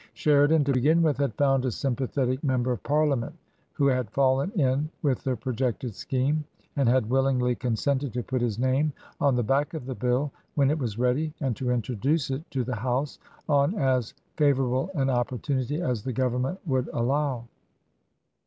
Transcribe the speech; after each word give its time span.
Sheridan, 0.15 0.63
to 0.63 0.73
begin 0.73 1.03
with, 1.03 1.17
had 1.17 1.35
found 1.35 1.63
a 1.63 1.69
sympathetic 1.69 2.43
member 2.43 2.71
of 2.71 2.81
Parliament 2.81 3.35
who 3.73 3.85
had 3.85 4.09
fallen 4.09 4.49
in 4.59 4.89
with 5.03 5.23
the 5.23 5.35
pro 5.35 5.53
jected 5.53 5.93
scheme, 5.93 6.43
and 6.75 6.89
had 6.89 7.07
willingly 7.11 7.53
consented 7.53 8.11
to 8.13 8.23
put 8.23 8.41
his 8.41 8.57
name 8.57 8.93
on 9.19 9.35
the 9.35 9.43
back 9.43 9.75
of 9.75 9.85
the 9.85 9.93
Bill 9.93 10.31
when 10.55 10.71
it 10.71 10.79
was 10.79 10.97
ready, 10.97 11.35
and 11.39 11.55
to 11.55 11.69
introduce 11.69 12.31
it 12.31 12.41
to 12.49 12.63
the 12.63 12.77
House 12.77 13.19
on 13.47 13.75
as 13.75 14.15
favourable 14.37 14.89
an 14.95 15.11
opportunity 15.11 15.79
as 15.79 16.03
the 16.03 16.13
Government 16.13 16.59
would 16.65 16.89
allow. 16.93 17.43